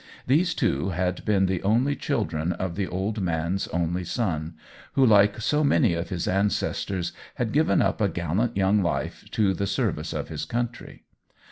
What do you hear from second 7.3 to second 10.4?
had given up a gallant young life to the service of